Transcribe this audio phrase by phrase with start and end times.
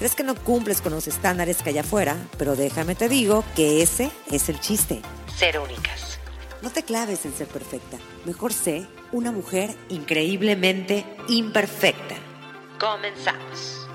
[0.00, 3.82] crees que no cumples con los estándares que hay afuera, pero déjame te digo que
[3.82, 5.02] ese es el chiste.
[5.36, 6.18] Ser únicas.
[6.62, 7.98] No te claves en ser perfecta.
[8.24, 12.14] Mejor sé una mujer increíblemente imperfecta.
[12.78, 13.86] Comenzamos.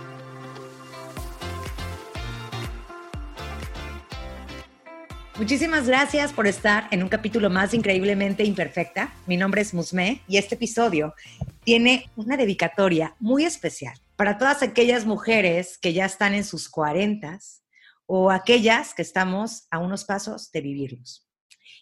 [5.40, 9.12] Muchísimas gracias por estar en un capítulo más increíblemente imperfecta.
[9.26, 11.16] Mi nombre es Musme y este episodio
[11.64, 17.64] tiene una dedicatoria muy especial para todas aquellas mujeres que ya están en sus cuarentas
[18.06, 21.28] o aquellas que estamos a unos pasos de vivirlos.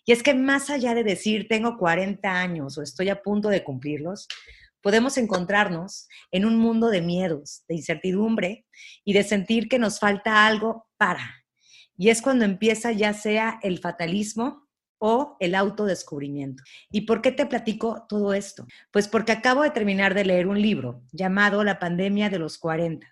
[0.05, 3.63] Y es que más allá de decir tengo 40 años o estoy a punto de
[3.63, 4.27] cumplirlos,
[4.81, 8.65] podemos encontrarnos en un mundo de miedos, de incertidumbre
[9.05, 11.43] y de sentir que nos falta algo para
[11.97, 14.62] y es cuando empieza ya sea el fatalismo
[15.05, 16.63] o el autodescubrimiento.
[16.89, 18.65] ¿Y por qué te platico todo esto?
[18.89, 23.05] Pues porque acabo de terminar de leer un libro llamado La pandemia de los 40,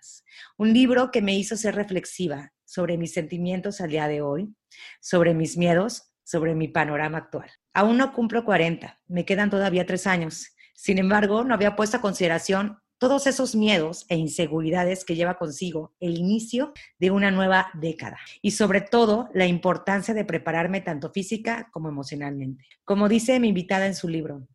[0.56, 4.54] un libro que me hizo ser reflexiva sobre mis sentimientos al día de hoy,
[5.02, 7.50] sobre mis miedos, sobre mi panorama actual.
[7.74, 10.56] Aún no cumplo 40, me quedan todavía tres años.
[10.72, 15.92] Sin embargo, no había puesto a consideración todos esos miedos e inseguridades que lleva consigo
[15.98, 21.68] el inicio de una nueva década y sobre todo la importancia de prepararme tanto física
[21.72, 22.64] como emocionalmente.
[22.84, 24.46] Como dice mi invitada en su libro,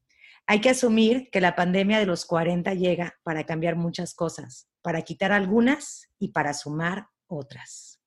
[0.45, 5.01] hay que asumir que la pandemia de los 40 llega para cambiar muchas cosas, para
[5.01, 7.99] quitar algunas y para sumar otras.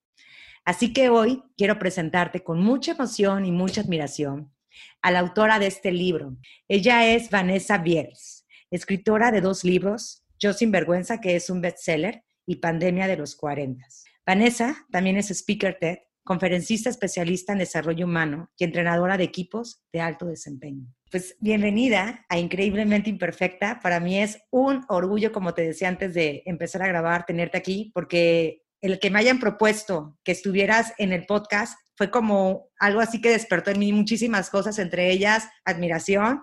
[0.64, 4.50] Así que hoy quiero presentarte con mucha emoción y mucha admiración
[5.02, 6.38] a la autora de este libro.
[6.66, 12.24] Ella es Vanessa Biels, escritora de dos libros, yo sin vergüenza, que es un bestseller,
[12.46, 13.86] y Pandemia de los 40.
[14.26, 20.00] Vanessa también es speaker TED, conferencista especialista en desarrollo humano y entrenadora de equipos de
[20.00, 20.86] alto desempeño.
[21.10, 23.80] Pues bienvenida a Increíblemente Imperfecta.
[23.80, 27.90] Para mí es un orgullo, como te decía antes de empezar a grabar, tenerte aquí,
[27.94, 33.20] porque el que me hayan propuesto que estuvieras en el podcast fue como algo así
[33.20, 36.40] que despertó en mí muchísimas cosas, entre ellas admiración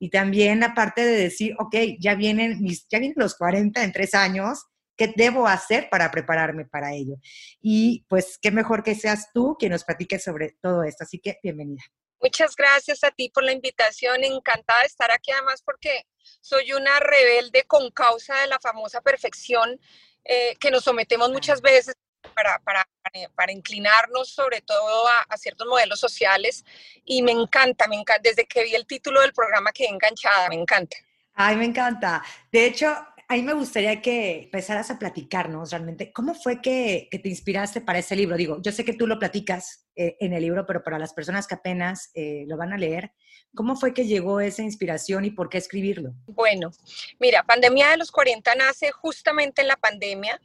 [0.00, 3.92] y también la parte de decir, ok, ya vienen, mis, ya vienen los 40 en
[3.92, 4.64] tres años,
[4.96, 7.16] ¿qué debo hacer para prepararme para ello?
[7.60, 11.04] Y pues qué mejor que seas tú quien nos platique sobre todo esto.
[11.04, 11.82] Así que bienvenida.
[12.18, 14.24] Muchas gracias a ti por la invitación.
[14.24, 16.06] Encantada de estar aquí, además, porque
[16.40, 19.78] soy una rebelde con causa de la famosa perfección
[20.24, 21.94] eh, que nos sometemos muchas veces
[22.34, 22.86] para, para,
[23.34, 26.64] para inclinarnos sobre todo a, ciertos modelos sociales
[27.04, 30.56] y me encanta, me encanta, desde que vi el título del programa quedé enganchada, me
[30.56, 30.96] encanta.
[31.34, 32.22] Ay, me encanta.
[32.52, 32.88] De hecho,
[33.30, 37.80] a mí me gustaría que empezaras a platicarnos realmente cómo fue que, que, te inspiraste
[37.80, 38.36] para ese libro.
[38.36, 41.46] Digo, yo sé que tú lo platicas eh, en el libro, pero para las personas
[41.46, 43.12] que apenas eh, lo van a leer,
[43.54, 46.14] ¿cómo fue que llegó esa inspiración y por qué escribirlo?
[46.26, 46.70] Bueno,
[47.18, 50.40] mira, Pandemia de los 40 nace justamente en la pandemia.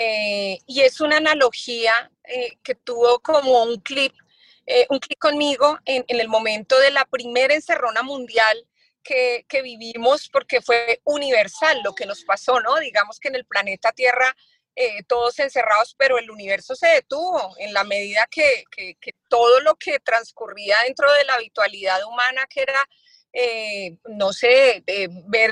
[0.00, 4.14] Eh, y es una analogía eh, que tuvo como un clip,
[4.64, 8.64] eh, un clip conmigo en, el momento de la primera encerrona mundial
[9.02, 12.76] que, vivimos, porque fue universal lo que nos pasó, ¿no?
[12.76, 14.36] Digamos que en el planeta Tierra
[15.08, 18.64] todos encerrados, pero el universo se detuvo en la medida que
[19.28, 22.88] todo lo que transcurría dentro de la habitualidad humana, que era
[24.04, 24.84] no sé,
[25.26, 25.50] ver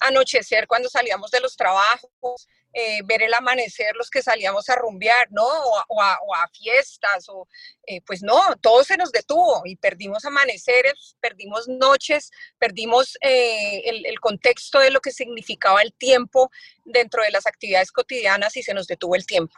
[0.00, 2.48] anochecer cuando salíamos de los trabajos,
[2.78, 5.46] eh, ver el amanecer, los que salíamos a rumbear, ¿no?
[5.88, 7.48] O, a, fiestas, o
[7.86, 14.20] eh, pues no, todo se nos detuvo y perdimos amaneceres, perdimos noches, perdimos eh, el,
[14.20, 16.50] contexto de lo que significaba el tiempo
[16.84, 19.56] dentro de las actividades cotidianas y se nos detuvo el tiempo.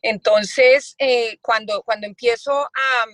[0.00, 0.94] Entonces,
[1.42, 3.04] cuando, cuando empiezo a,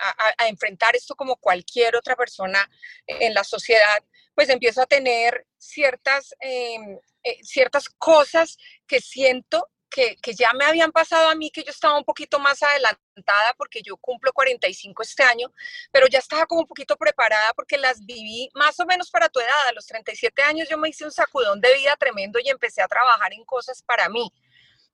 [0.00, 2.68] a, enfrentar esto como cualquier otra persona
[3.06, 4.02] en la sociedad,
[4.34, 8.56] pues empiezo a tener ciertas em, eh, ciertas cosas
[8.86, 12.38] que siento que, que, ya me habían pasado a mí, que yo estaba un poquito
[12.38, 15.52] más adelantada porque yo cumplo 45 este año,
[15.90, 19.40] pero ya estaba como un poquito preparada porque las viví más o menos para tu
[19.40, 19.68] edad.
[19.68, 22.88] A los 37 años yo me hice un sacudón de vida tremendo y empecé a
[22.88, 24.32] trabajar en cosas para mí.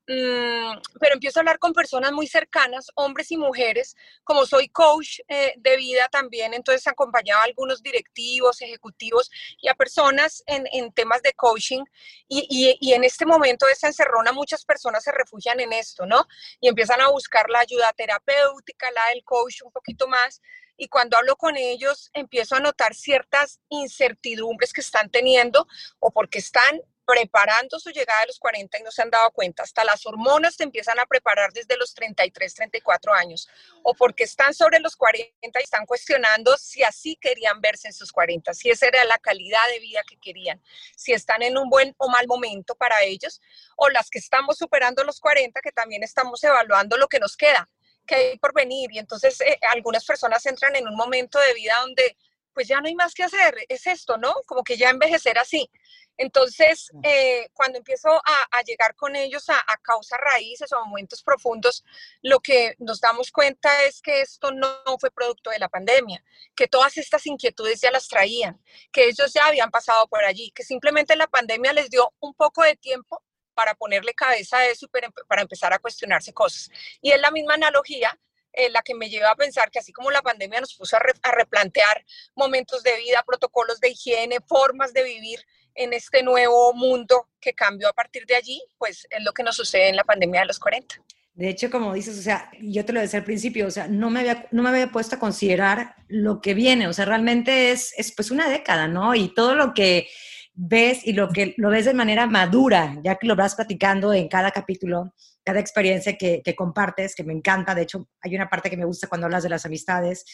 [0.08, 5.18] Mm, pero empiezo a hablar con personas muy cercanas, hombres y mujeres, como soy coach
[5.26, 9.30] eh, de vida también, entonces acompañaba a algunos directivos, ejecutivos
[9.60, 11.82] y a personas en, temas de coaching
[12.28, 16.24] y, y, en este momento de esta encerrona muchas personas se refugian en esto, ¿no?
[16.60, 20.40] Y empiezan a buscar la ayuda terapéutica, la del coach un poquito más
[20.76, 25.66] y cuando hablo con ellos empiezo a notar ciertas incertidumbres que están teniendo
[25.98, 29.62] o porque están preparando su llegada a los 40 y no se han dado cuenta.
[29.62, 33.48] Hasta las hormonas te empiezan a preparar desde los 33, 34 años.
[33.82, 38.10] O porque están sobre los 40 y están cuestionando si así querían verse en sus
[38.12, 40.60] 40, si esa era la calidad de vida que querían,
[40.96, 43.40] si están en un buen o mal momento para ellos.
[43.76, 47.70] O las que estamos superando los 40, que también estamos evaluando lo que nos queda
[48.06, 48.90] que hay por venir.
[48.92, 52.16] Y entonces eh, algunas personas entran en un momento de vida donde
[52.56, 54.32] pues ya no hay más que hacer, es esto, ¿no?
[54.46, 55.70] Como que ya envejecer así.
[56.16, 61.84] Entonces, eh, cuando empiezo a, llegar con ellos a, a causas raíces o momentos profundos,
[62.22, 64.68] lo que nos damos cuenta es que esto no
[64.98, 66.24] fue producto de la pandemia,
[66.54, 68.58] que todas estas inquietudes ya las traían,
[68.90, 72.62] que ellos ya habían pasado por allí, que simplemente la pandemia les dio un poco
[72.62, 76.70] de tiempo para ponerle cabeza a eso y para empezar a cuestionarse cosas.
[77.02, 78.18] Y es la misma analogía
[78.56, 81.30] eh, la que me lleva a pensar que así como la pandemia nos puso a,
[81.32, 82.04] replantear
[82.34, 85.40] momentos de vida, protocolos de higiene, formas de vivir
[85.74, 89.56] en este nuevo mundo que cambió a partir de allí, pues es lo que nos
[89.56, 90.96] sucede en la pandemia de los 40.
[91.34, 94.08] De hecho, como dices, o sea, yo te lo decía al principio, o sea, no
[94.08, 97.92] me había, no me había puesto a considerar lo que viene, o sea, realmente es,
[97.98, 99.14] es pues una década, ¿no?
[99.14, 100.08] Y todo lo que
[100.56, 104.26] ves y lo que lo ves de manera madura, ya que lo vas platicando en
[104.26, 105.14] cada capítulo,
[105.44, 107.74] cada experiencia que, que, compartes, que me encanta.
[107.74, 110.24] De hecho, hay una parte que me gusta cuando hablas de las amistades.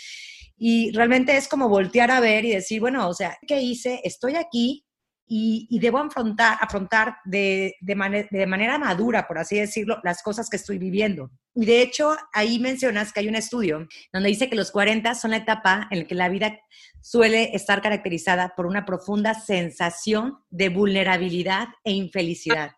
[0.56, 4.00] Y realmente es como voltear a ver y decir, bueno, o sea, ¿qué hice?
[4.04, 4.86] Estoy aquí
[5.26, 10.48] y, y debo afrontar, afrontar de, de, de manera madura, por así decirlo, las cosas
[10.50, 11.30] que estoy viviendo.
[11.54, 15.32] Y de hecho, ahí mencionas que hay un estudio donde dice que los 40 son
[15.32, 16.58] la etapa en la que la vida
[17.00, 22.72] suele estar caracterizada por una profunda sensación de vulnerabilidad e infelicidad.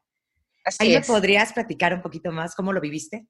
[0.65, 3.27] Así ¿Ahí me podrías platicar un poquito más cómo lo viviste?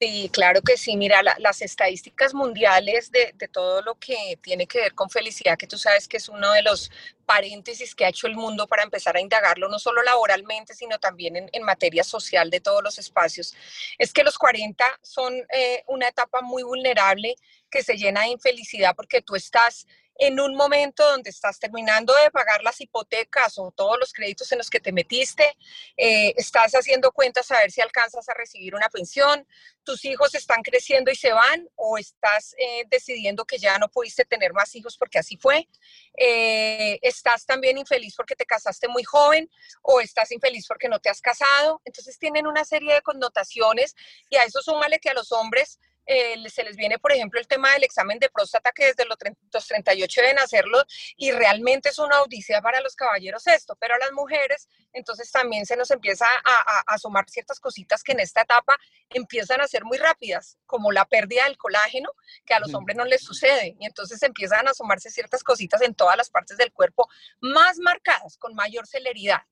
[0.00, 0.96] Sí, claro que sí.
[0.96, 5.76] Mira, las estadísticas mundiales de, todo lo que tiene que ver con felicidad, que tú
[5.76, 6.92] sabes que es uno de los
[7.26, 11.34] paréntesis que ha hecho el mundo para empezar a indagarlo, no solo laboralmente, sino también
[11.34, 13.56] en, en materia social de todos los espacios,
[13.98, 17.34] es que los 40 son eh, una etapa muy vulnerable
[17.68, 22.30] que se llena de infelicidad porque tú estás en un momento donde estás terminando de
[22.32, 25.56] pagar las hipotecas o todos los créditos en los que te metiste,
[25.96, 29.46] eh, estás haciendo cuentas a ver si alcanzas a recibir una pensión,
[29.84, 34.24] tus hijos están creciendo y se van o estás eh, decidiendo que ya no pudiste
[34.24, 35.68] tener más hijos porque así fue,
[36.16, 39.48] eh, estás también infeliz porque te casaste muy joven
[39.82, 43.94] o estás infeliz porque no te has casado, entonces tienen una serie de connotaciones
[44.28, 45.78] y a eso súmale que a los hombres
[46.08, 49.18] eh, se les viene, por ejemplo, el tema del examen de próstata, que desde los,
[49.18, 50.82] 38 deben hacerlo,
[51.16, 55.66] y realmente es una odisea para los caballeros esto, pero a las mujeres, entonces también
[55.66, 58.78] se nos empieza a, a, asomar ciertas cositas que en esta etapa
[59.10, 62.10] empiezan a ser muy rápidas, como la pérdida del colágeno,
[62.46, 65.94] que a los hombres no les sucede, y entonces empiezan a asomarse ciertas cositas en
[65.94, 67.06] todas las partes del cuerpo,
[67.40, 69.42] más marcadas, con mayor celeridad.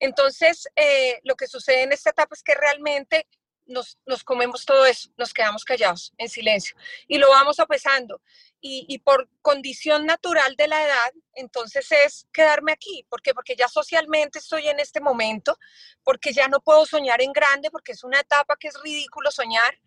[0.00, 3.28] Entonces, eh, lo que sucede en esta etapa es que realmente
[3.70, 6.76] nos, nos, comemos todo eso, nos quedamos callados, en silencio,
[7.08, 8.20] y lo vamos apesando.
[8.62, 13.06] Y, y, por condición natural de la edad, entonces es quedarme aquí.
[13.08, 13.32] ¿Por qué?
[13.32, 15.56] Porque ya socialmente estoy en este momento,
[16.02, 19.78] porque ya no puedo soñar en grande, porque es una etapa que es ridículo soñar,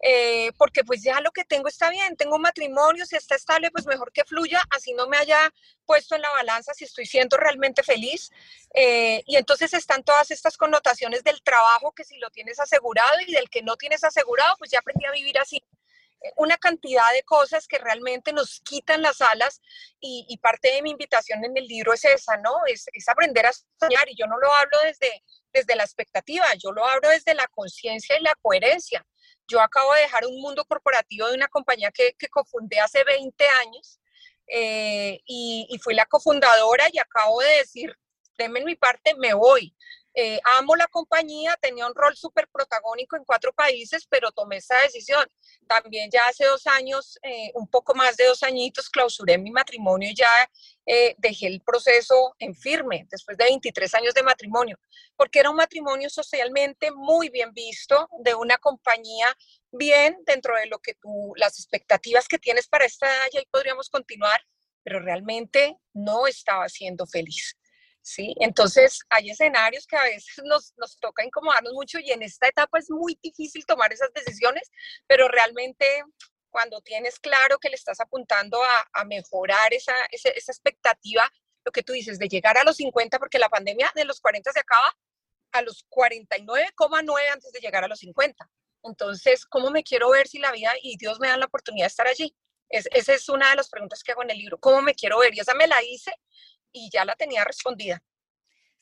[0.00, 3.70] eh, porque pues ya lo que tengo está bien, tengo un matrimonio, si está estable,
[3.70, 5.52] pues mejor que fluya, así no me haya
[5.84, 8.30] puesto en la balanza si estoy siendo realmente feliz.
[8.74, 13.32] Eh, y entonces están todas estas connotaciones del trabajo que si lo tienes asegurado y
[13.32, 15.64] del que no tienes asegurado, pues ya aprendí a vivir así
[16.36, 19.60] una cantidad de cosas que realmente nos quitan las alas
[20.00, 22.60] y, parte de mi invitación en el libro es esa, ¿no?
[22.66, 25.22] Es, es, aprender a soñar y yo no lo hablo desde,
[25.52, 29.04] desde la expectativa, yo lo hablo desde la conciencia y la coherencia.
[29.48, 33.48] Yo acabo de dejar un mundo corporativo de una compañía que, que cofundé hace 20
[33.48, 34.00] años
[34.46, 37.96] eh, y, y fui la cofundadora y acabo de decir,
[38.38, 39.74] denme mi parte, me voy.
[40.14, 44.76] Eh, amo la compañía, tenía un rol súper protagónico en cuatro países, pero tomé esa
[44.78, 45.24] decisión.
[45.68, 50.10] También ya hace dos años, eh, un poco más de dos añitos, clausuré mi matrimonio
[50.10, 50.50] y ya
[50.86, 54.78] eh, dejé el proceso en firme, después de 23 años de matrimonio,
[55.16, 59.36] porque era un matrimonio socialmente muy bien visto, de una compañía
[59.70, 63.46] bien dentro de lo que tú, las expectativas que tienes para esta edad, y ahí
[63.50, 64.44] podríamos continuar,
[64.82, 67.56] pero realmente no estaba siendo feliz
[68.02, 68.34] ¿sí?
[68.40, 72.78] Entonces, hay escenarios que a veces nos, nos toca incomodarnos mucho y en esta etapa
[72.78, 74.70] es muy difícil tomar esas decisiones,
[75.06, 75.86] pero realmente
[76.50, 81.30] cuando tienes claro que le estás apuntando a, a mejorar esa, esa, esa, expectativa,
[81.64, 84.50] lo que tú dices, de llegar a los 50, porque la pandemia de los 40
[84.52, 84.96] se acaba
[85.52, 88.50] a los 49,9 antes de llegar a los 50.
[88.82, 91.88] Entonces, ¿cómo me quiero ver si la vida y Dios me dan la oportunidad de
[91.88, 92.34] estar allí?
[92.68, 94.58] Es, esa es una de las preguntas que hago en el libro.
[94.58, 95.34] ¿Cómo me quiero ver?
[95.34, 96.12] Y esa me la hice
[96.72, 98.02] y ya la tenía respondida.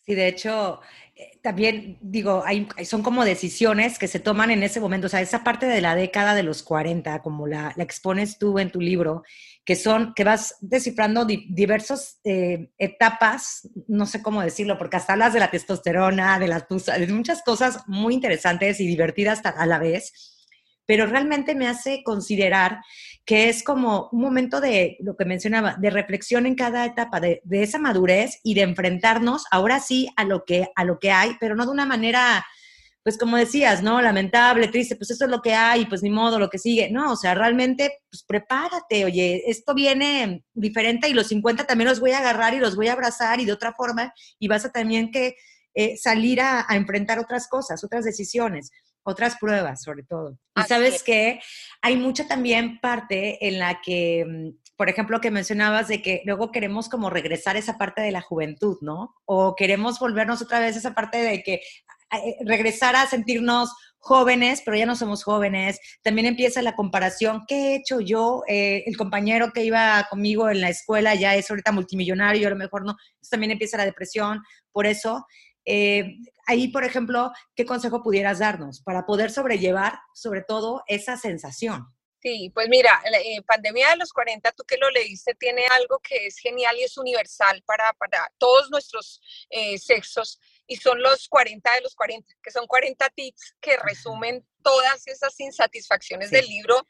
[0.08, 0.80] Sí, de hecho,
[1.14, 5.20] eh, también digo, hay, son como decisiones que se toman en ese momento, o sea,
[5.20, 8.80] esa parte de la década de los 40, como la, la expones tú en tu
[8.80, 9.22] libro,
[9.66, 15.12] que son, que vas descifrando di, diversas eh, etapas, no sé cómo decirlo, porque hasta
[15.12, 19.78] hablas de la testosterona, de las de muchas cosas muy interesantes y divertidas a la
[19.78, 20.37] vez
[20.88, 22.80] pero realmente me hace considerar
[23.26, 27.42] que es como un momento de, lo que mencionaba, de reflexión en cada etapa, de,
[27.44, 31.36] de, esa madurez y de enfrentarnos ahora sí a lo, que, a lo que hay,
[31.38, 32.42] pero no de una manera,
[33.02, 34.00] pues como decías, ¿no?
[34.00, 36.90] Lamentable, triste, pues eso es lo que hay, pues ni modo, lo que sigue.
[36.90, 42.00] No, o sea, realmente, pues prepárate, oye, esto viene diferente y los 50 también los
[42.00, 44.72] voy a agarrar y los voy a abrazar y de otra forma, y vas a
[44.72, 45.36] también que
[45.74, 48.70] eh, salir a, a enfrentar otras cosas, otras decisiones
[49.08, 50.38] otras pruebas sobre todo.
[50.56, 51.40] Y sabes que
[51.80, 56.52] hay mucha también parte en la que, mm, por ejemplo, que mencionabas de que luego
[56.52, 59.14] queremos como regresar a esa parte de la juventud, ¿no?
[59.24, 64.62] O queremos volvernos otra vez a esa parte de que eh, regresar a sentirnos jóvenes,
[64.64, 65.80] pero ya no somos jóvenes.
[66.02, 68.42] También empieza la comparación, ¿qué he hecho yo?
[68.46, 72.56] Eh, el compañero que iba conmigo en la escuela ya es ahorita multimillonario, a lo
[72.56, 72.92] mejor no.
[72.92, 74.42] Entonces también empieza la depresión.
[74.72, 75.26] Por eso
[75.70, 76.16] eh,
[76.48, 81.86] ahí, por ejemplo, ¿qué consejo pudieras darnos para poder sobrellevar, sobre todo, esa sensación?
[82.20, 86.00] Sí, pues mira, la eh, Pandemia de los 40, tú que lo leíste, tiene algo
[86.00, 91.28] que es genial y es universal para, para todos nuestros eh, sexos y son los
[91.28, 96.36] 40 de los 40, que son 40 tips que resumen todas esas insatisfacciones sí.
[96.36, 96.84] del libro,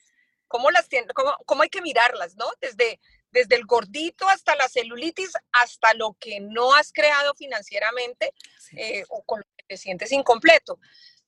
[0.46, 2.46] cómo, las tiene, cómo, cómo hay que mirarlas, ¿no?
[2.60, 2.98] Desde
[3.30, 8.32] desde el gordito hasta la celulitis, hasta lo que no has creado financieramente
[8.72, 10.78] eh, o con lo que te sientes incompleto.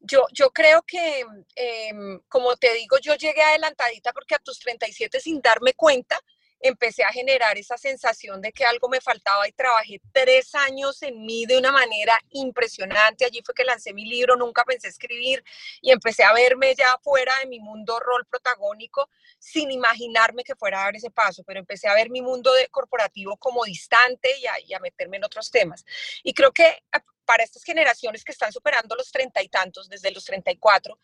[0.01, 1.27] Yo, yo creo que,
[1.57, 1.93] eh,
[2.29, 6.19] como te digo, yo llegué adelantadita porque a tus 37 sin darme cuenta,
[6.61, 11.25] empecé a generar esa sensación de que algo me faltaba y trabajé tres años en
[11.25, 13.25] mí de una manera impresionante.
[13.25, 15.43] Allí fue que lancé mi libro, nunca pensé escribir
[15.81, 20.83] y empecé a verme ya fuera de mi mundo rol protagónico sin imaginarme que fuera
[20.83, 24.47] a dar ese paso, pero empecé a ver mi mundo de corporativo como distante y
[24.47, 25.85] a, y a meterme en otros temas.
[26.23, 26.85] Y creo que
[27.31, 30.99] para estas generaciones que están superando los treinta y tantos, desde los 34,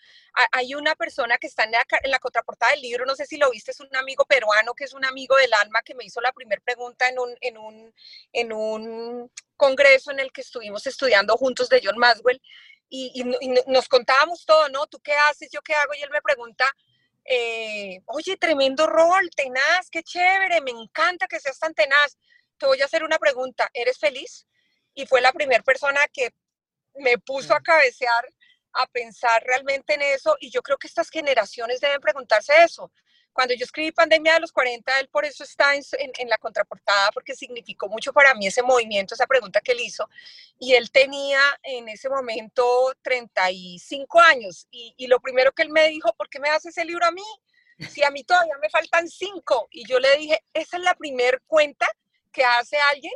[0.51, 3.37] hay una persona que está en la, en la, contraportada del libro, no sé si
[3.37, 6.21] lo viste, es un amigo peruano que es un amigo del alma que me hizo
[6.21, 7.95] la primera pregunta en un, en, un,
[8.33, 12.43] en un congreso en el que estuvimos estudiando juntos de John Maswell
[12.89, 14.89] y, y, y nos contábamos todo, ¿no?
[14.89, 15.49] ¿Tú qué haces?
[15.53, 15.95] ¿Yo qué hago?
[15.95, 16.65] Y él me pregunta,
[17.25, 22.19] eh, oye, tremendo rol, tenaz, qué chévere, me encanta que seas tan tenaz.
[22.59, 24.45] Te voy a hacer una pregunta, ¿eres feliz?
[24.97, 26.35] Y fue la primera persona que
[26.95, 28.27] me puso a cabecear,
[28.73, 32.91] a pensar realmente en eso y yo creo que estas generaciones deben preguntarse eso.
[33.33, 37.11] Cuando yo escribí Pandemia de los 40, él por eso está en, en, la contraportada,
[37.13, 40.09] porque significó mucho para mí ese movimiento, esa pregunta que él hizo.
[40.59, 42.65] Y él tenía en ese momento
[43.03, 44.67] 35 años.
[44.71, 47.11] Y, y lo primero que él me dijo, ¿por qué me haces ese libro a
[47.11, 47.23] mí?
[47.91, 49.69] Si a mí todavía me faltan cinco.
[49.71, 51.87] Y yo le dije, esa es la primer cuenta
[52.33, 53.13] que hace alguien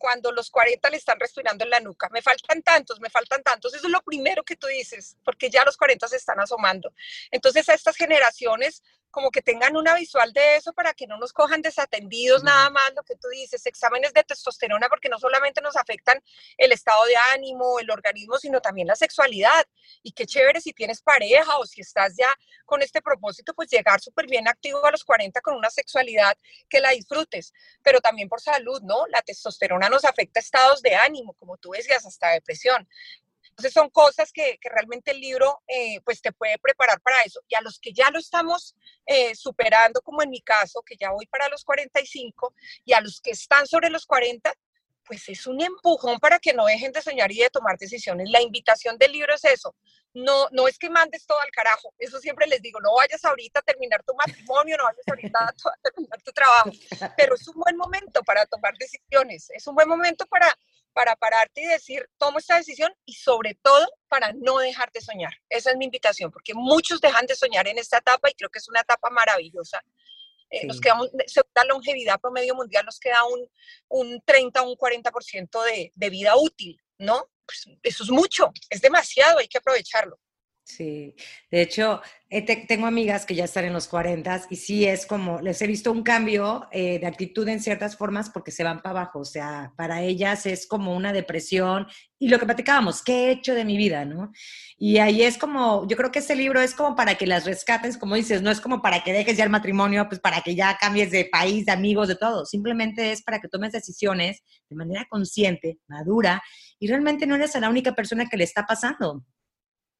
[0.00, 2.08] cuando los 40 le están respirando en la nuca.
[2.08, 3.74] Me faltan tantos, me faltan tantos.
[3.74, 6.92] Eso es lo primero que tú dices, porque ya los 40 se están asomando.
[7.30, 11.32] Entonces, a estas generaciones como que tengan una visual de eso para que no nos
[11.32, 15.76] cojan desatendidos nada más lo que tú dices, exámenes de testosterona porque no solamente nos
[15.76, 16.22] afectan
[16.56, 19.66] el estado de ánimo, el organismo, sino también la sexualidad.
[20.02, 22.28] Y qué chévere si tienes pareja o si estás ya
[22.64, 26.36] con este propósito, pues llegar súper bien activo a los 40 con una sexualidad
[26.68, 27.52] que la disfrutes,
[27.82, 29.06] pero también por salud, ¿no?
[29.08, 32.88] La testosterona nos afecta estados de ánimo, como tú decías, hasta depresión.
[33.60, 37.42] Entonces son cosas que, que realmente el libro eh, pues te puede preparar para eso.
[37.46, 38.74] Y a los que ya lo estamos
[39.04, 42.54] eh, superando, como en mi caso, que ya voy para los 45,
[42.86, 44.50] y a los que están sobre los 40,
[45.04, 48.30] pues es un empujón para que no dejen de soñar y de tomar decisiones.
[48.30, 49.74] La invitación del libro es eso.
[50.14, 51.92] No, no es que mandes todo al carajo.
[51.98, 55.76] Eso siempre les digo, no vayas ahorita a terminar tu matrimonio, no vayas ahorita a,
[55.82, 56.70] terminar tu trabajo.
[57.18, 59.50] Pero es un buen momento para tomar decisiones.
[59.50, 60.56] Es un buen momento para
[60.92, 65.32] para pararte y decir, tomo esta decisión y sobre todo para no dejar de soñar.
[65.48, 68.58] Esa es mi invitación, porque muchos dejan de soñar en esta etapa y creo que
[68.58, 69.80] es una etapa maravillosa
[70.50, 70.98] Eh, nos queda,
[71.54, 73.48] la longevidad promedio mundial nos queda un,
[73.88, 77.30] un 30 o un 40% de, de vida útil, ¿no?
[77.46, 80.18] Pues eso es mucho, es demasiado, hay que aprovecharlo.
[80.70, 81.14] Sí,
[81.50, 85.40] de hecho, eh, tengo amigas que ya están en los 40 y sí es como,
[85.40, 89.00] les he visto un cambio eh, de actitud en ciertas formas porque se van para
[89.00, 91.88] abajo, o sea, para ellas es como una depresión
[92.20, 94.30] y lo que platicábamos, ¿qué he hecho de mi vida, no?
[94.78, 97.98] Y ahí es como, yo creo que este libro es como para que las rescates,
[97.98, 100.78] como dices, no es como para que dejes ya el matrimonio, pues para que ya
[100.78, 105.04] cambies de país, de amigos, de todo, simplemente es para que tomes decisiones de manera
[105.10, 106.40] consciente, madura
[106.78, 109.24] y realmente no eres la única persona que le está pasando.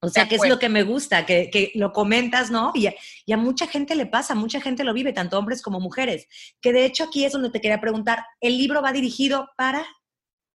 [0.03, 2.73] O sea, que es lo que me gusta, que, que lo comentas, ¿no?
[2.75, 2.95] Y a,
[3.27, 6.27] y a, mucha gente le pasa, mucha gente lo vive, tanto hombres como mujeres.
[6.63, 9.87] Que de hecho aquí es donde te quería preguntar, ¿el libro va dirigido para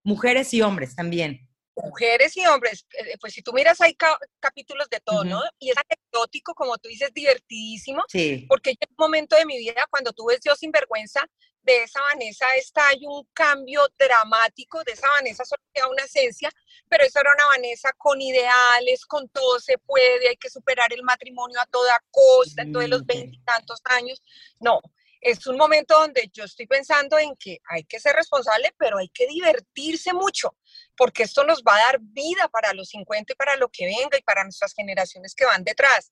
[0.04, 1.48] mujeres y hombres también?
[1.76, 3.96] Mujeres y hombres, eh, pues si tú miras hay
[4.40, 5.42] capítulos de todo, ¿no?
[5.60, 8.46] Y es anecdótico, como tú dices, divertidísimo, sí.
[8.48, 11.28] porque en un momento de mi vida, cuando tú ves Dios sin vergüenza,
[11.66, 16.52] de esa Vanessa está, hay un cambio dramático, de esa Vanessa solo queda una esencia,
[16.88, 21.04] pero esa era una Vanessa con ideales, con todo se puede, hay que superar el
[21.04, 24.22] matrimonio a toda costa, en todos los veintitantos años.
[24.60, 24.80] No,
[25.22, 29.10] es un momento donde yo estoy pensando en que hay que ser responsable, pero hay
[29.10, 30.56] que divertirse mucho,
[30.96, 34.20] porque esto nos va a dar vida para los 50 y para lo que venga
[34.20, 36.12] y para nuestras generaciones que van detrás.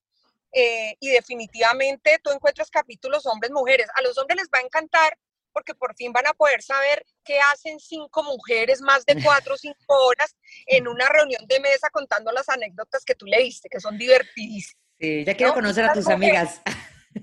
[0.56, 3.88] Eh, y definitivamente tú encuentras capítulos hombres, mujeres.
[3.94, 5.18] A los hombres les va a encantar
[5.54, 9.56] porque por fin van a poder saber qué hacen cinco mujeres más de cuatro o
[9.56, 13.96] cinco horas en una reunión de mesa contando las anécdotas que tú leíste, que son
[13.96, 14.82] divertidísimas.
[14.98, 16.60] Sí, ya quiero conocer a tus amigas.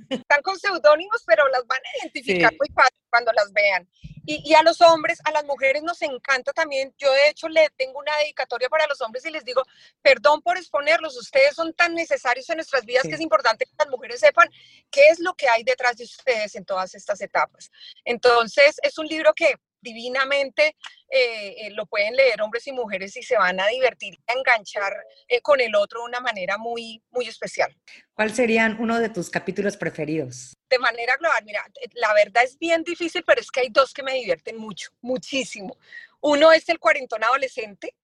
[0.09, 3.87] Están con seudónimos, pero las van a identificar muy fácil cuando las vean.
[4.25, 6.93] Y, a los hombres, a las mujeres nos encanta también.
[6.97, 9.63] Yo de hecho le tengo una dedicatoria para los hombres y les digo,
[10.01, 13.89] perdón por exponerlos, ustedes son tan necesarios en nuestras vidas que es importante que las
[13.89, 14.49] mujeres sepan
[14.89, 17.71] qué es lo que hay detrás de ustedes en todas estas etapas.
[18.05, 20.75] Entonces, es un libro que divinamente
[21.09, 24.93] eh, eh, lo pueden leer hombres y mujeres y se van a divertir a enganchar
[25.27, 27.75] eh, con el otro de una manera muy, muy especial.
[28.13, 30.53] ¿Cuál serían uno de tus capítulos preferidos?
[30.69, 34.03] De manera global, mira, la verdad es bien difícil, pero es que hay dos que
[34.03, 35.77] me divierten mucho, muchísimo.
[36.21, 37.95] Uno es el cuarentón adolescente,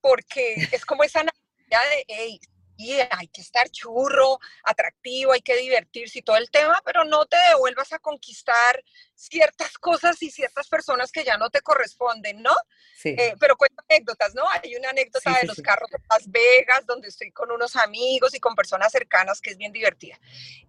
[0.00, 2.40] porque es como esa necesidad de, hey,
[3.10, 7.36] hay que estar churro, atractivo, hay que divertirse y todo el tema, pero no te
[7.50, 8.82] devuelvas a conquistar
[9.14, 12.54] ciertas cosas y ciertas personas que ya no te corresponden, ¿no?
[12.96, 13.10] Sí.
[13.10, 14.44] Eh, pero cuento anécdotas, ¿no?
[14.48, 18.40] Hay una anécdota de los carros de Las Vegas, donde estoy con unos amigos y
[18.40, 20.18] con personas cercanas que es bien divertida.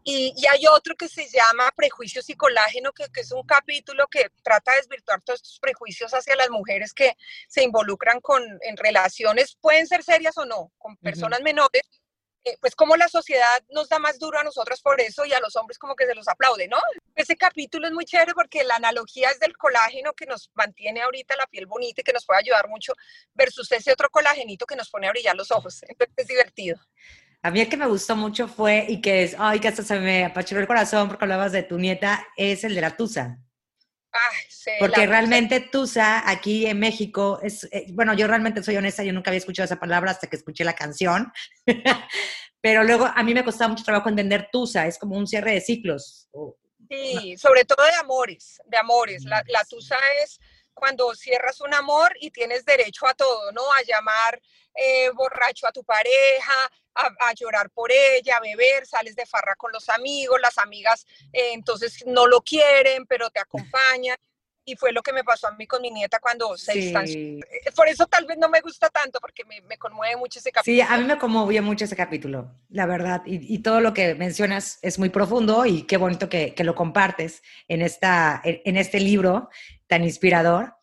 [0.04, 4.08] Y, y hay otro que se llama Prejuicios y Colágeno, que, que, es un capítulo
[4.08, 7.16] que trata de desvirtuar todos estos prejuicios hacia las mujeres que
[7.48, 11.84] se involucran con, en relaciones, pueden ser serias o no, con personas menores
[12.44, 15.40] eh, pues como la sociedad nos da más duro a nosotras por eso y a
[15.40, 16.78] los hombres como que se los aplaude, ¿no?
[17.16, 21.36] Ese capítulo es muy chévere porque la analogía es del colágeno que nos mantiene ahorita
[21.36, 22.94] la piel bonita y que nos puede ayudar mucho
[23.34, 25.84] versus ese otro colágenito que nos pone a brillar los ojos.
[25.88, 26.80] Entonces es divertido.
[27.44, 30.00] A mí el que me gustó mucho fue, y que es, ay, que hasta se
[30.00, 33.40] me apachurró el corazón porque hablabas de tu nieta, es el de la Tusa.
[34.80, 39.30] Porque realmente Tusa aquí en México es, eh, bueno, yo realmente soy honesta, yo nunca
[39.30, 41.32] había escuchado esa palabra hasta que escuché la canción,
[42.62, 45.62] pero luego a mí me costaba mucho trabajo entender Tusa, es como un cierre de
[45.62, 46.30] ciclos.
[46.90, 49.24] Sí, sobre todo de amores, de amores.
[49.24, 50.40] La, la Tusa es
[50.74, 53.62] cuando cierras un amor y tienes derecho a todo, ¿no?
[53.74, 54.42] A llamar
[54.76, 56.54] eh, borracho a tu pareja,
[56.96, 61.52] a, llorar por ella, a beber, sales de farra con los amigos, las amigas eh,
[61.54, 64.18] entonces no lo quieren, pero te acompañan.
[64.64, 67.20] Y fue lo que me pasó a mí con mi nieta cuando se distanció.
[67.20, 70.52] Eh, por eso tal vez no me gusta tanto, porque me, me, conmueve mucho ese
[70.52, 70.76] capítulo.
[70.76, 73.24] Sí, a mí me conmovió mucho ese capítulo, la verdad.
[73.26, 76.76] Y, y todo lo que mencionas es muy profundo y qué bonito que, que lo
[76.76, 79.50] compartes en, esta, en, este libro
[79.92, 80.74] tan inspirador.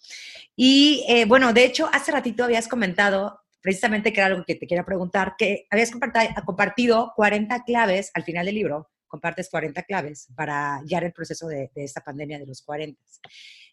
[0.55, 4.85] Y bueno, de hecho, hace ratito habías comentado precisamente que era algo que te quería
[4.85, 11.05] preguntar, que habías compartido 40 claves al final del libro, compartes 40 claves para guiar
[11.05, 13.01] el proceso de, esta pandemia de los 40.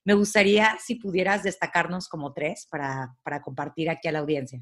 [0.05, 4.61] Me gustaría si pudieras destacarnos como tres para, para compartir aquí a la audiencia.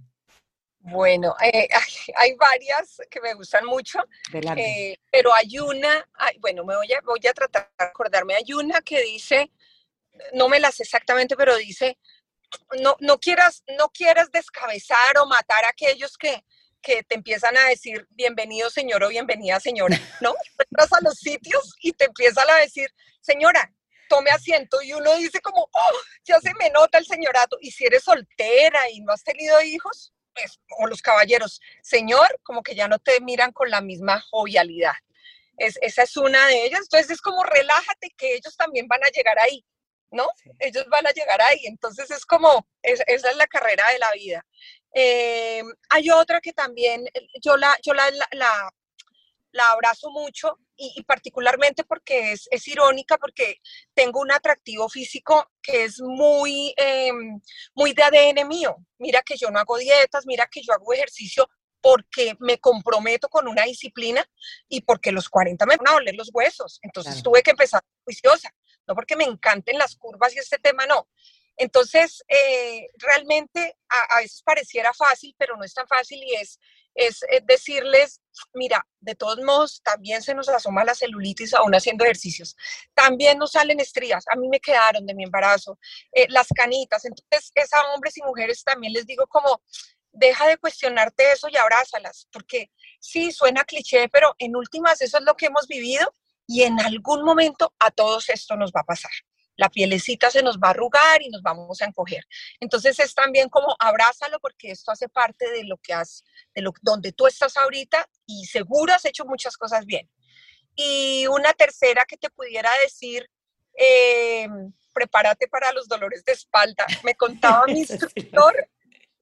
[0.85, 1.69] Bueno, eh,
[2.17, 3.99] hay, varias que me gustan mucho,
[4.57, 6.05] eh, pero hay una,
[6.39, 9.49] bueno, me voy a, voy a tratar de acordarme, hay una que dice,
[10.33, 11.97] no me las exactamente, pero dice,
[12.81, 16.43] no, no, quieras, no quieras descabezar o matar a aquellos que,
[16.81, 20.35] que te empiezan a decir bienvenido señor o bienvenida señora, ¿no?
[20.59, 22.89] Entras a los sitios y te empiezan a decir,
[23.21, 23.73] señora,
[24.09, 27.57] tome asiento y uno dice como, oh, ya se me nota el señorato.
[27.61, 32.61] Y si eres soltera y no has tenido hijos, pues, o los caballeros, señor, como
[32.61, 34.93] que ya no te miran con la misma jovialidad.
[35.57, 36.81] esa es una de ellas.
[36.81, 39.65] Entonces es como relájate que ellos también van a llegar ahí,
[40.13, 40.27] ¿no?
[40.59, 41.65] Ellos van a llegar ahí.
[41.65, 44.45] Entonces es como, esa es la carrera de la vida.
[44.95, 47.05] Eh, hay otra que también
[47.41, 48.71] yo la, yo la, la,
[49.51, 53.57] la abrazo mucho y, particularmente porque es, es, irónica, porque
[53.93, 57.39] tengo un atractivo físico que es muy, em,
[57.75, 58.75] muy de ADN mío.
[58.97, 61.47] Mira que yo no hago dietas, mira que yo hago ejercicio
[61.79, 64.25] porque me comprometo con una disciplina
[64.69, 66.79] y porque los 40 me van a doler los huesos.
[66.81, 68.53] Entonces tuve que empezar juiciosa,
[68.87, 71.09] no porque me encanten las curvas y este tema, no.
[71.55, 76.59] Entonces, eh, realmente a, a, veces pareciera fácil, pero no es tan fácil y es
[76.95, 78.21] es decirles,
[78.53, 82.55] mira, de todos modos, también se nos asoma la celulitis aún haciendo ejercicios.
[82.93, 84.25] También nos salen estrías.
[84.29, 85.79] A mí me quedaron de mi embarazo,
[86.11, 87.05] eh, las canitas.
[87.05, 89.61] Entonces, es a hombres y mujeres también les digo como,
[90.11, 95.23] deja de cuestionarte eso y abrázalas, porque sí, suena cliché, pero en últimas eso es
[95.23, 96.13] lo que hemos vivido
[96.47, 99.11] y en algún momento a todos esto nos va a pasar
[99.55, 102.23] la pielecita se nos va a arrugar y nos vamos a encoger.
[102.59, 106.23] Entonces es también como abrázalo porque esto hace parte de lo que has,
[106.55, 110.09] de lo, donde tú estás ahorita y seguro has hecho muchas cosas bien.
[110.75, 113.29] Y una tercera que te pudiera decir,
[113.77, 114.47] eh,
[114.93, 116.85] prepárate para los dolores de espalda.
[117.03, 118.67] Me contaba mi instructor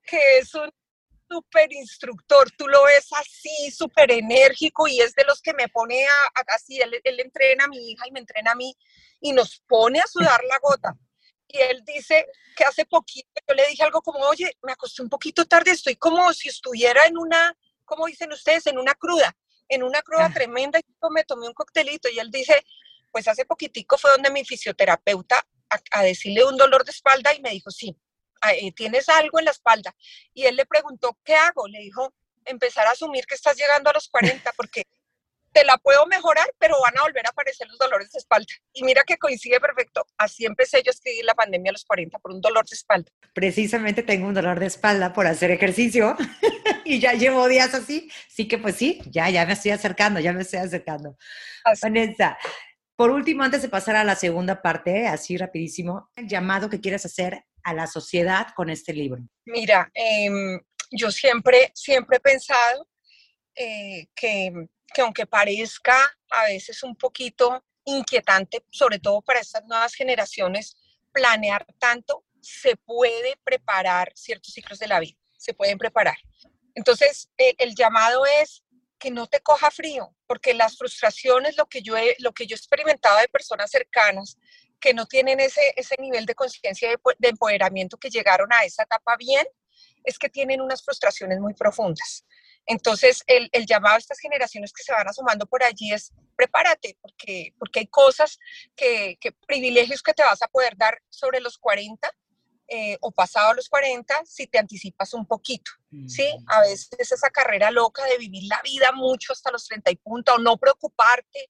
[0.03, 0.71] que es un
[1.31, 6.05] súper instructor, tú lo ves así, súper enérgico y es de los que me pone
[6.05, 8.75] a, así, él, él, entrena a mi hija y me entrena a mí
[9.21, 10.97] y nos pone a sudar la gota.
[11.47, 15.09] Y él dice que hace poquito yo le dije algo como, oye, me acosté un
[15.09, 18.67] poquito tarde, estoy como si estuviera en una, ¿cómo dicen ustedes?
[18.67, 19.35] En una cruda,
[19.69, 20.33] en una cruda ah.
[20.33, 22.61] tremenda y me tomé un coctelito y él dice,
[23.09, 25.37] pues hace poquitico fue donde mi fisioterapeuta
[25.69, 27.95] a, a decirle un dolor de espalda y me dijo, sí,
[28.75, 29.95] tienes algo en la espalda.
[30.33, 31.67] Y él le preguntó, ¿qué hago?
[31.67, 32.13] Le dijo,
[32.45, 34.85] empezar a asumir que estás llegando a los 40 porque
[35.51, 38.47] te la puedo mejorar, pero van a volver a aparecer los dolores de espalda.
[38.73, 40.05] Y mira que coincide perfecto.
[40.17, 43.11] Así empecé yo a escribir la pandemia a los 40 por un dolor de espalda.
[43.33, 46.15] Precisamente tengo un dolor de espalda por hacer ejercicio
[46.85, 48.09] y ya llevo días así.
[48.29, 51.17] Sí que pues sí, ya, ya me estoy acercando, ya me estoy acercando.
[51.81, 52.37] Vanessa,
[52.95, 57.05] por último, antes de pasar a la segunda parte, así rapidísimo, el llamado que quieres
[57.05, 59.21] hacer a la sociedad con este libro?
[59.45, 60.59] Mira, em,
[60.91, 62.87] yo siempre, siempre he pensado
[63.55, 64.51] eh, que,
[64.93, 65.95] que aunque parezca
[66.29, 70.75] a veces un poquito inquietante, sobre todo para estas nuevas generaciones,
[71.11, 76.17] planear tanto, se puede preparar ciertos ciclos de la vida, se pueden preparar.
[76.75, 78.63] Entonces, el llamado es
[78.97, 82.55] que no te coja frío, porque las frustraciones, lo que yo he, lo que yo
[82.55, 84.37] he experimentado de personas cercanas,
[84.81, 89.15] que no tienen ese, ese nivel de conciencia de, empoderamiento que llegaron a esa etapa
[89.17, 89.45] bien,
[90.03, 92.25] es que tienen unas frustraciones muy profundas.
[92.65, 96.97] Entonces, el, el, llamado a estas generaciones que se van asomando por allí es prepárate,
[97.01, 98.37] porque, porque hay cosas,
[98.75, 102.11] que, que privilegios que te vas a poder dar sobre los 40
[102.73, 105.71] eh, o pasado los 40 si te anticipas un poquito,
[106.07, 106.25] ¿sí?
[106.47, 106.63] A mm.
[106.63, 110.37] veces esa carrera loca de vivir la vida mucho hasta los 30 y punto, o
[110.37, 111.49] no preocuparte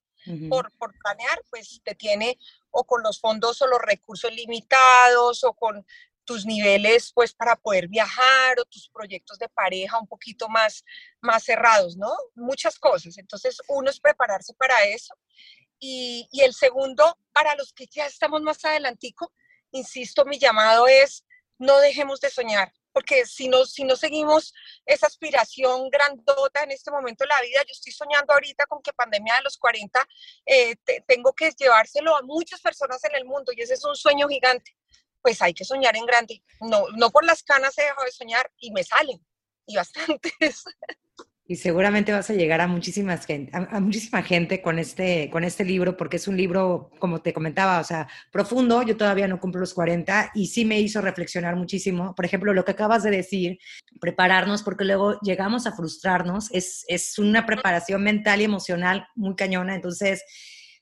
[0.50, 2.38] por, por planear, pues te tiene
[2.70, 5.86] o con los fondos o los recursos limitados o con
[6.24, 10.84] tus niveles pues para poder viajar o tus proyectos de pareja un poquito más,
[11.20, 12.12] más cerrados, ¿no?
[12.36, 13.18] Muchas cosas.
[13.18, 15.16] Entonces, uno es prepararse para eso.
[15.80, 19.34] Y, y el segundo, para los que ya estamos más adelantico,
[19.72, 21.26] insisto, mi llamado es
[21.58, 24.54] no dejemos de soñar porque si no, si no seguimos
[24.86, 28.93] esa aspiración grandota en este momento de la vida, yo estoy soñando ahorita con que
[28.93, 30.08] pandemia de los 40
[30.45, 30.75] eh,
[31.08, 34.75] tengo que llevárselo a muchas personas en el mundo y ese es un sueño gigante.
[35.21, 36.43] Pues hay que soñar en grande.
[36.62, 39.23] No, no por las canas he dejado de soñar y me salen
[39.65, 40.63] y bastantes.
[41.47, 45.65] Y seguramente vas a llegar a, muchísimas gente, a, muchísima gente con este, con este
[45.65, 48.84] libro, porque es un libro, como te comentaba, o sea, profundo.
[48.84, 52.15] Yo todavía no cumplo los 40 y sí me hizo reflexionar muchísimo.
[52.15, 53.60] Por ejemplo, lo que acabas de decir,
[53.99, 59.75] prepararnos, porque luego llegamos a frustrarnos, es, es una preparación mental y emocional muy cañona.
[59.75, 60.23] Entonces,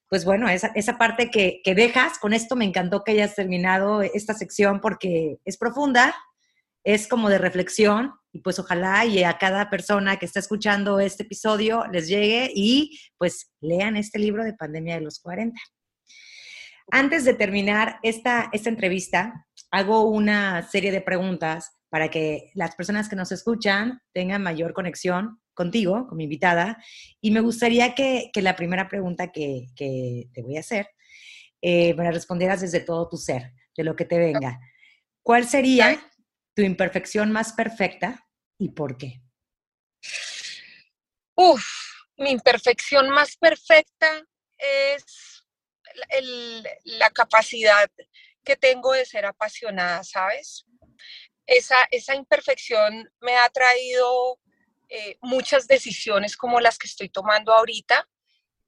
[0.09, 4.01] pues bueno, esa, esa parte que, que dejas, con esto me encantó que hayas terminado
[4.01, 6.15] esta sección porque es profunda,
[6.93, 11.21] es como de reflexión y pues ojalá y a cada persona que está escuchando este
[11.21, 15.55] episodio les llegue y pues lean este libro de Pandemia de los 40.
[16.91, 23.07] Antes de terminar esta, esta entrevista, hago una serie de preguntas para que las personas
[23.07, 26.83] que nos escuchan tengan mayor conexión contigo, con mi invitada.
[27.21, 30.87] Y me gustaría que, que la primera pregunta que, que, te voy a hacer
[31.61, 34.59] eh, me la respondieras desde todo tu ser, de lo que te venga.
[35.21, 35.99] ¿Cuál sería
[36.55, 39.21] tu imperfección más perfecta y por qué?
[41.35, 41.65] Uf,
[42.17, 44.23] mi imperfección más perfecta
[44.57, 45.45] es
[46.83, 47.89] la capacidad
[48.43, 50.65] que tengo de ser apasionada, ¿sabes?
[51.45, 54.39] Esa, esa imperfección me ha traído
[54.89, 58.07] eh, muchas decisiones como las que estoy tomando ahorita,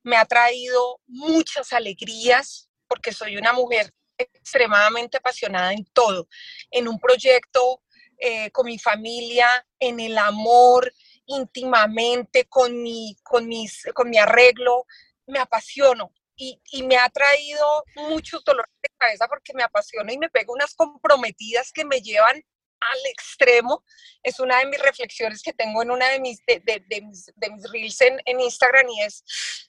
[0.04, 6.28] me ha traído muchas alegrías porque soy una mujer extremadamente apasionada en todo,
[6.70, 7.82] en un proyecto
[8.18, 10.94] eh, con mi familia, en el amor,
[11.26, 14.86] íntimamente, con mi, con mis, con mi arreglo,
[15.28, 16.12] me apasiono.
[16.36, 20.54] Y, y, me ha traído muchos dolores de cabeza porque me apasiono y me pego
[20.54, 22.44] unas comprometidas que me llevan
[22.82, 23.84] al extremo.
[24.24, 27.50] Es una de mis reflexiones que tengo en una de mis, de, de, mis, de
[27.50, 29.24] mis, reels en, en, Instagram y es,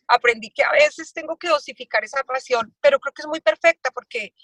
[0.06, 3.90] aprendí que a veces tengo que dosificar esa pasión, pero creo que es muy perfecta
[3.90, 4.34] porque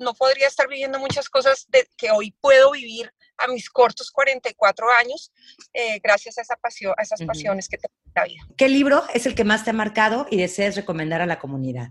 [0.00, 4.86] no podría estar viviendo muchas cosas de, que hoy puedo vivir a mis cortos 44
[4.98, 5.32] años
[5.72, 8.42] eh, gracias a, esa pasión, a esas pasiones que tengo en la vida.
[8.56, 11.90] ¿Qué libro es el que más te ha marcado y deseas recomendar a la comunidad?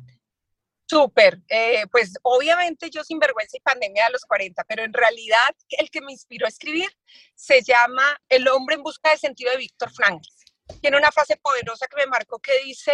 [0.90, 5.56] Súper, eh, pues obviamente yo sin vergüenza y pandemia de los 40, pero en realidad
[5.70, 6.90] el que me inspiró a escribir
[7.36, 10.28] se llama El hombre en busca de sentido de Víctor Frankl.
[10.82, 12.92] Tiene una frase poderosa que me marcó que dice,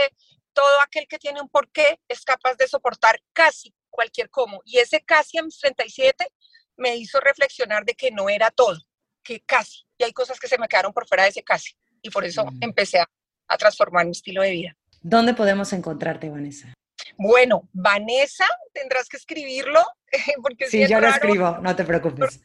[0.52, 4.62] todo aquel que tiene un porqué es capaz de soportar casi cualquier cómo.
[4.66, 6.28] Y ese casi a mis 37
[6.76, 8.78] me hizo reflexionar de que no era todo,
[9.24, 9.86] que casi.
[9.98, 11.78] Y hay cosas que se me quedaron por fuera de ese casi.
[12.02, 12.58] Y por eso mm.
[12.60, 13.10] empecé a,
[13.48, 14.78] a transformar mi estilo de vida.
[15.02, 16.74] ¿Dónde podemos encontrarte, Vanessa?
[17.18, 19.84] Bueno, Vanessa, tendrás que escribirlo.
[20.42, 22.42] Porque sí, yo lo escribo, no te preocupes.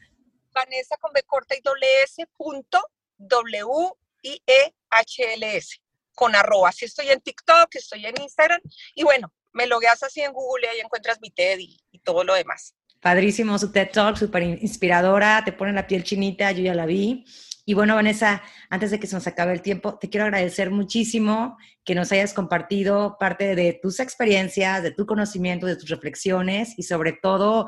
[0.52, 2.80] Vanessa con B corta y doble S punto
[3.18, 5.78] W I E H L S
[6.14, 6.70] con arroba.
[6.70, 8.60] Así estoy en TikTok, estoy en Instagram
[8.94, 12.24] y bueno, me logueas así en Google y ahí encuentras mi TED y, y todo
[12.24, 12.74] lo demás.
[13.00, 17.24] Padrísimo su TED Talk, súper inspiradora, te pone la piel chinita, yo ya la vi.
[17.64, 21.56] Y bueno, Vanessa, antes de que se nos acabe el tiempo, te quiero agradecer muchísimo
[21.84, 26.82] que nos hayas compartido parte de tus experiencias, de tu conocimiento, de tus reflexiones y
[26.82, 27.66] sobre todo,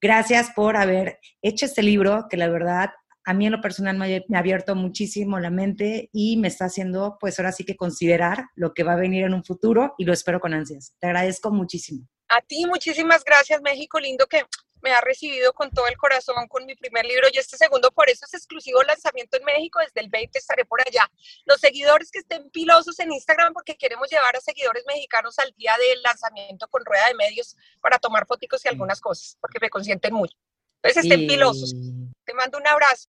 [0.00, 2.90] gracias por haber hecho este libro que la verdad
[3.28, 7.18] a mí en lo personal me ha abierto muchísimo la mente y me está haciendo,
[7.20, 10.14] pues ahora sí que considerar lo que va a venir en un futuro y lo
[10.14, 10.94] espero con ansias.
[10.98, 12.08] Te agradezco muchísimo.
[12.30, 14.00] A ti muchísimas gracias, México.
[14.00, 14.44] Lindo que
[14.82, 18.08] me ha recibido con todo el corazón con mi primer libro y este segundo, por
[18.08, 21.10] eso es exclusivo lanzamiento en México, desde el 20 estaré por allá.
[21.44, 25.74] Los seguidores que estén pilosos en Instagram porque queremos llevar a seguidores mexicanos al día
[25.76, 30.14] del lanzamiento con rueda de medios para tomar fotos y algunas cosas, porque me consienten
[30.14, 30.36] mucho.
[30.82, 31.74] Entonces estén pilosos.
[32.24, 33.08] Te mando un abrazo.